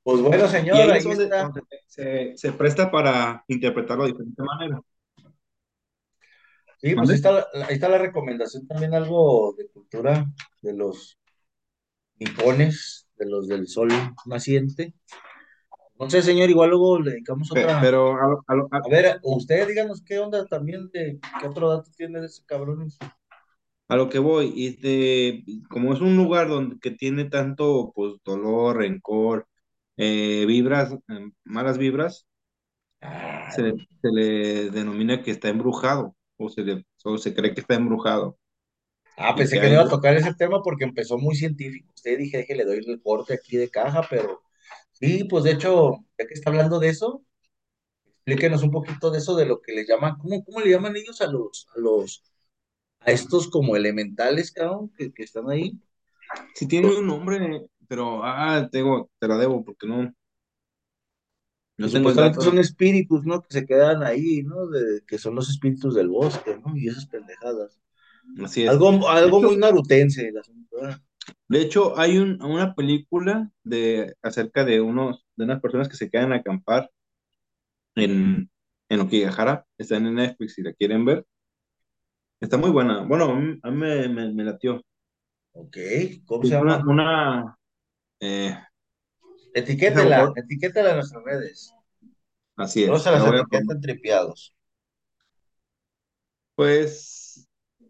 Pues 0.03 0.21
bueno, 0.21 0.47
Y 0.71 0.79
señor, 0.79 0.79
ahí 0.79 0.91
ahí 0.91 0.97
es 0.97 1.03
donde, 1.03 1.25
está. 1.25 1.51
se, 1.87 2.33
se 2.37 2.51
presta 2.53 2.89
para 2.91 3.43
interpretarlo 3.47 4.05
de 4.05 4.11
diferente 4.11 4.41
manera. 4.43 4.81
Sí, 6.77 6.95
pues 6.95 7.09
está, 7.09 7.47
ahí 7.67 7.75
está 7.75 7.89
la 7.89 7.97
recomendación 7.97 8.65
también, 8.67 8.93
algo 8.93 9.53
de 9.57 9.67
cultura 9.69 10.25
de 10.61 10.73
los 10.73 11.19
nipones, 12.19 13.07
de 13.17 13.25
los 13.27 13.47
del 13.47 13.67
sol 13.67 13.89
naciente. 14.25 14.93
No 15.99 16.09
sé, 16.09 16.21
señor, 16.23 16.49
igual 16.49 16.69
luego 16.71 16.99
le 16.99 17.11
dedicamos 17.11 17.51
otra. 17.51 17.79
Pero 17.81 18.17
a, 18.21 18.27
lo- 18.27 18.43
a 18.47 18.77
a- 18.77 18.81
A 18.85 18.89
ver, 18.89 19.19
usted 19.23 19.67
díganos 19.67 20.01
qué 20.01 20.19
onda 20.19 20.45
también 20.45 20.89
de 20.91 21.19
qué 21.39 21.47
otro 21.47 21.69
dato 21.69 21.91
tiene 21.95 22.19
de 22.21 22.25
ese 22.27 22.43
cabrón. 22.45 22.89
a 23.87 23.95
lo 23.95 24.09
que 24.09 24.19
voy, 24.19 24.51
y 24.55 24.75
de, 24.77 25.43
como 25.69 25.93
es 25.93 26.01
un 26.01 26.15
lugar 26.17 26.47
donde 26.49 26.79
que 26.79 26.91
tiene 26.91 27.25
tanto 27.25 27.91
pues, 27.95 28.15
dolor, 28.23 28.77
rencor, 28.77 29.47
eh, 29.97 30.45
vibras, 30.47 30.93
eh, 30.93 31.31
malas 31.43 31.77
vibras, 31.77 32.27
Ah, 33.01 33.49
se, 33.49 33.73
se 34.01 34.11
le 34.11 34.69
denomina 34.71 35.21
que 35.23 35.31
está 35.31 35.49
embrujado, 35.49 36.15
o 36.37 36.49
se, 36.49 36.61
le, 36.63 36.85
o 37.03 37.17
se 37.17 37.33
cree 37.33 37.53
que 37.53 37.61
está 37.61 37.75
embrujado. 37.75 38.37
Ah, 39.17 39.35
pensé 39.35 39.59
que 39.59 39.67
que 39.67 39.73
iba 39.73 39.81
a 39.83 39.89
tocar 39.89 40.15
ese 40.15 40.33
tema 40.33 40.61
porque 40.63 40.85
empezó 40.85 41.17
muy 41.17 41.35
científico. 41.35 41.91
Usted 41.95 42.17
dije 42.17 42.45
que 42.45 42.55
le 42.55 42.65
doy 42.65 42.79
el 42.87 43.01
corte 43.01 43.33
aquí 43.33 43.57
de 43.57 43.69
caja, 43.69 44.01
pero 44.09 44.41
sí, 44.99 45.23
pues 45.25 45.43
de 45.43 45.51
hecho, 45.51 46.05
ya 46.17 46.27
que 46.27 46.33
está 46.33 46.49
hablando 46.49 46.79
de 46.79 46.89
eso, 46.89 47.23
explíquenos 48.05 48.63
un 48.63 48.71
poquito 48.71 49.11
de 49.11 49.19
eso, 49.19 49.35
de 49.35 49.45
lo 49.45 49.61
que 49.61 49.73
le 49.73 49.85
llaman, 49.85 50.17
¿cómo, 50.17 50.43
cómo 50.43 50.59
le 50.59 50.71
llaman 50.71 50.95
ellos 50.95 51.21
a 51.21 51.27
los, 51.27 51.67
a 51.75 51.79
los, 51.79 52.23
a 53.01 53.11
estos 53.11 53.49
como 53.49 53.75
elementales, 53.75 54.51
cabrón, 54.51 54.91
que, 54.97 55.11
que 55.11 55.23
están 55.23 55.49
ahí? 55.49 55.79
sí 56.53 56.67
tiene 56.67 56.87
un 56.95 57.07
nombre, 57.07 57.67
pero 57.87 58.23
ah, 58.23 58.67
tengo, 58.71 59.09
te 59.19 59.27
la 59.27 59.37
debo 59.37 59.63
porque 59.63 59.87
no, 59.87 60.03
no 60.03 61.87
tengo 61.89 62.09
el 62.09 62.15
supuestamente 62.15 62.41
son 62.41 62.59
espíritus, 62.59 63.25
¿no? 63.25 63.41
Que 63.41 63.47
se 63.51 63.65
quedan 63.65 64.03
ahí, 64.03 64.43
¿no? 64.43 64.67
De, 64.67 65.01
que 65.07 65.17
son 65.17 65.35
los 65.35 65.49
espíritus 65.49 65.95
del 65.95 66.09
bosque, 66.09 66.59
¿no? 66.63 66.75
Y 66.75 66.87
esas 66.87 67.05
pendejadas. 67.05 67.79
Así 68.43 68.63
es. 68.63 68.69
Algo, 68.69 69.07
algo 69.09 69.41
muy 69.41 69.57
narutense 69.57 70.27
el 70.27 70.37
asunto, 70.37 70.75
¿verdad? 70.75 71.01
De 71.47 71.61
hecho, 71.61 71.97
hay 71.99 72.17
un, 72.17 72.41
una 72.43 72.75
película 72.75 73.51
de, 73.63 74.15
acerca 74.21 74.63
de, 74.65 74.81
unos, 74.81 75.25
de 75.35 75.45
unas 75.45 75.61
personas 75.61 75.89
que 75.89 75.97
se 75.97 76.09
quedan 76.09 76.33
a 76.33 76.37
acampar 76.37 76.89
en, 77.95 78.49
en 78.89 78.99
Okigahara. 79.01 79.65
Está 79.77 79.97
en 79.97 80.13
Netflix 80.15 80.55
si 80.55 80.61
la 80.63 80.73
quieren 80.73 81.05
ver. 81.05 81.25
Está 82.41 82.57
muy 82.57 82.69
buena. 82.69 83.03
Bueno, 83.03 83.31
a 83.31 83.35
mí, 83.39 83.59
a 83.63 83.71
mí 83.71 83.77
me, 83.77 84.09
me, 84.09 84.33
me 84.33 84.43
latió. 84.43 84.81
Ok, 85.53 85.77
¿cómo 86.25 86.43
Es 86.43 86.51
se 86.51 86.55
una, 86.55 86.75
llama? 86.75 86.85
una 86.85 87.55
eh, 88.19 88.55
déjame 89.85 90.13
Etiquétela, 90.13 90.19
por- 90.19 90.39
etiquétela 90.41 90.89
en 90.89 90.95
nuestras 90.95 91.23
redes. 91.23 91.75
así 92.57 92.83
No 92.83 92.97
es, 92.97 92.99
se 92.99 93.09
la 93.11 93.19
las 93.19 93.23
voy 93.23 93.39
a 93.39 93.43
poner. 93.45 93.65
etiquetan 93.65 93.79
tripiados. 93.79 94.53
Pues, 96.55 97.18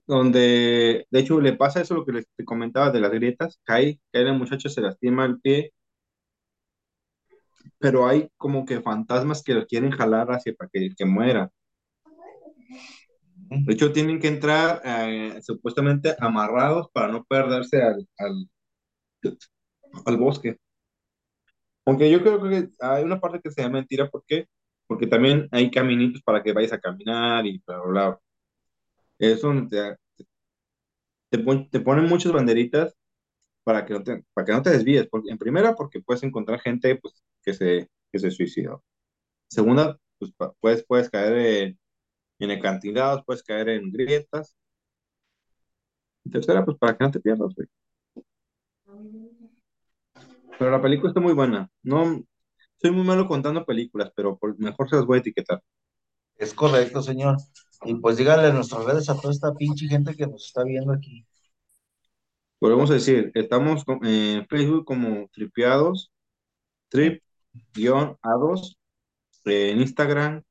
donde, 0.10 1.06
de 1.12 1.20
hecho, 1.20 1.40
le 1.40 1.54
pasa 1.54 1.82
eso 1.82 1.94
lo 1.94 2.04
que 2.04 2.14
les 2.14 2.26
te 2.36 2.44
comentaba 2.44 2.90
de 2.90 3.00
las 3.00 3.12
grietas, 3.12 3.60
cae, 3.64 4.02
cae 4.12 4.24
la 4.24 4.34
muchacha, 4.34 4.68
se 4.68 4.82
lastima 4.82 5.24
el 5.24 5.40
pie, 5.40 5.72
pero 7.78 8.08
hay 8.08 8.28
como 8.36 8.66
que 8.66 8.82
fantasmas 8.82 9.44
que 9.44 9.54
lo 9.54 9.68
quieren 9.68 9.92
jalar 9.92 10.32
hacia 10.32 10.56
para 10.56 10.68
que, 10.74 10.90
que 10.98 11.06
muera. 11.06 11.52
De 13.52 13.72
hecho, 13.74 13.94
tienen 13.94 14.20
que 14.20 14.30
entrar 14.30 14.82
eh, 14.84 15.40
supuestamente 15.44 16.16
amarrados 16.20 16.88
para 16.92 17.10
no 17.10 17.24
perderse 17.24 17.80
al, 17.84 18.08
al, 18.18 18.50
al 20.08 20.18
bosque. 20.18 20.58
Aunque 21.86 22.10
yo 22.10 22.22
creo 22.22 22.42
que 22.42 22.70
hay 22.80 23.04
una 23.04 23.20
parte 23.20 23.42
que 23.44 23.52
sea 23.52 23.70
mentira, 23.70 24.10
¿por 24.10 24.24
qué? 24.28 24.48
Porque 24.88 25.06
también 25.06 25.48
hay 25.52 25.70
caminitos 25.70 26.24
para 26.24 26.42
que 26.42 26.54
vayas 26.54 26.74
a 26.74 26.80
caminar 26.80 27.46
y 27.46 27.62
bla, 27.66 27.80
bla, 27.82 27.90
bla. 28.10 28.20
Es 29.20 29.42
donde 29.42 29.70
te, 29.70 29.98
te, 31.30 31.40
pon- 31.44 31.70
te 31.70 31.80
ponen 31.80 32.06
muchas 32.08 32.32
banderitas 32.32 32.96
para 33.64 33.86
que 33.86 33.94
no 33.94 34.04
te, 34.04 34.24
para 34.34 34.46
que 34.46 34.54
no 34.54 34.64
te 34.64 34.72
desvíes. 34.72 35.10
En 35.28 35.38
primera, 35.38 35.76
porque 35.76 36.02
puedes 36.02 36.24
encontrar 36.24 36.60
gente 36.62 36.98
pues, 36.98 37.24
que 37.44 37.54
se, 37.54 37.90
que 38.12 38.20
se 38.20 38.32
suicidó. 38.32 38.84
Segunda, 39.50 40.00
pues 40.20 40.34
puedes, 40.88 41.10
caer 41.12 41.38
en, 41.38 41.80
en 42.40 42.52
acantilados, 42.52 43.24
puedes 43.26 43.44
caer 43.44 43.70
en 43.70 43.92
grietas. 43.92 44.56
Tercera, 46.32 46.64
pues 46.64 46.78
para 46.78 46.98
que 46.98 47.04
no 47.04 47.12
te 47.12 47.20
pierdas. 47.20 47.54
Pero 50.58 50.72
la 50.72 50.82
película 50.82 51.10
está 51.10 51.20
muy 51.22 51.34
buena. 51.34 51.70
No, 51.84 52.24
soy 52.78 52.92
muy 52.92 53.06
malo 53.06 53.28
contando 53.28 53.66
películas, 53.66 54.12
pero 54.16 54.40
mejor 54.58 54.90
se 54.90 54.96
las 54.98 55.06
voy 55.06 55.18
a 55.18 55.22
etiquetar. 55.22 55.64
Es 56.38 56.54
correcto, 56.54 57.02
señor. 57.02 57.38
Y 57.86 57.96
pues 57.96 58.18
díganle 58.18 58.52
nuestras 58.52 58.84
redes 58.86 59.10
a 59.10 59.16
toda 59.16 59.34
esta 59.34 59.54
pinche 59.54 59.88
gente 59.88 60.16
que 60.16 60.28
nos 60.28 60.48
está 60.48 60.64
viendo 60.64 60.92
aquí. 60.92 61.26
Volvemos 62.60 62.92
a 62.92 62.96
decir, 62.96 63.32
estamos 63.36 63.84
en 64.04 64.46
Facebook 64.48 64.84
como 64.84 65.30
Tripeados, 65.30 66.12
trip-a2, 66.90 68.76
en 69.46 69.80
Instagram, 69.80 70.44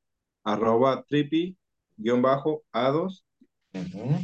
arroba 0.43 1.05
tripi-a2, 1.05 1.55
Ujú. 3.73 4.17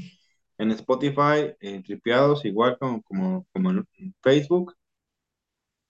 en 0.57 0.71
Spotify, 0.71 1.53
en 1.59 1.83
Tripeados, 1.83 2.43
igual 2.45 2.77
como, 2.79 3.03
como, 3.03 3.45
como 3.53 3.69
en 3.69 3.85
Facebook, 4.23 4.73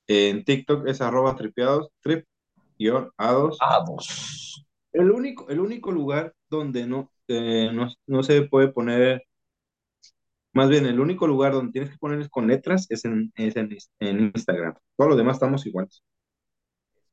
en 0.08 0.44
TikTok 0.44 0.88
es 0.88 1.00
arroba 1.00 1.36
tripeados, 1.36 1.90
trip-a2. 2.02 3.56
Ah, 3.60 3.84
pues. 3.86 4.65
El 4.96 5.12
único, 5.12 5.48
el 5.50 5.60
único 5.60 5.92
lugar 5.92 6.34
donde 6.50 6.88
no, 6.88 7.12
eh, 7.28 7.70
no, 7.74 7.88
no 8.08 8.24
se 8.24 8.44
puede 8.44 8.70
poner, 8.70 9.24
más 10.54 10.70
bien 10.70 10.86
el 10.88 11.00
único 11.00 11.28
lugar 11.28 11.54
donde 11.54 11.72
tienes 11.72 11.92
que 11.92 11.98
poner 11.98 12.30
con 12.32 12.48
letras 12.48 12.88
es 12.90 13.06
en, 13.06 13.32
es 13.36 13.56
en, 13.58 13.70
en 14.00 14.20
Instagram. 14.36 14.76
Todos 14.98 15.10
los 15.10 15.18
demás 15.18 15.36
estamos 15.38 15.66
iguales. 15.68 16.04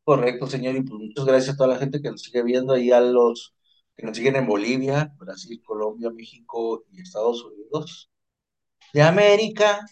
Correcto, 0.04 0.46
señor. 0.46 0.74
Y 0.76 0.82
pues 0.82 1.00
muchas 1.00 1.24
gracias 1.26 1.54
a 1.54 1.56
toda 1.56 1.68
la 1.74 1.78
gente 1.78 2.00
que 2.02 2.10
nos 2.10 2.22
sigue 2.22 2.42
viendo 2.42 2.72
ahí, 2.72 2.90
a 2.90 3.00
los 3.00 3.54
que 3.96 4.04
nos 4.06 4.16
siguen 4.16 4.36
en 4.36 4.46
Bolivia, 4.46 5.12
Brasil, 5.18 5.60
Colombia, 5.64 6.10
México 6.10 6.84
y 6.90 7.00
Estados 7.02 7.44
Unidos. 7.44 8.10
De 8.94 9.02
América, 9.02 9.86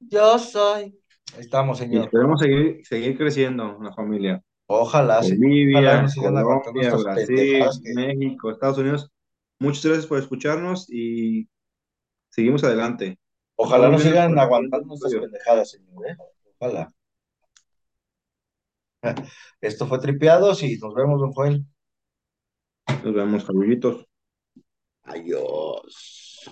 yo 0.00 0.38
soy. 0.38 0.98
Ahí 1.34 1.40
estamos, 1.40 1.78
Y 1.90 1.98
señor. 1.98 2.02
esperemos 2.02 2.40
seguir, 2.40 2.84
seguir 2.84 3.16
creciendo 3.16 3.78
la 3.80 3.92
familia. 3.94 4.42
Ojalá. 4.66 5.18
Ojalá 5.18 5.36
Bolivia, 5.36 6.02
nos 6.02 6.12
sigan 6.12 6.36
aguantando 6.36 6.80
Colombia, 6.80 6.88
estas 6.88 7.04
Brasil, 7.04 7.82
que 7.82 7.94
México, 7.94 8.50
Estados 8.50 8.78
Unidos. 8.78 9.10
Muchas 9.58 9.84
gracias 9.84 10.06
por 10.06 10.18
escucharnos 10.18 10.90
y 10.90 11.48
seguimos 12.30 12.64
adelante. 12.64 13.18
Ojalá 13.56 13.88
nos 13.90 14.02
sigan 14.02 14.38
aguantando 14.38 14.86
nuestras 14.86 15.14
pendejadas, 15.14 15.70
señor, 15.70 16.08
¿eh? 16.08 16.16
Ojalá. 16.58 16.92
Esto 19.60 19.86
fue 19.86 19.98
Tripeados 19.98 20.62
y 20.62 20.78
nos 20.78 20.94
vemos, 20.94 21.20
don 21.20 21.32
Joel. 21.32 21.64
Nos 23.04 23.14
vemos, 23.14 23.44
saluditos. 23.44 24.06
Adiós. 25.04 26.50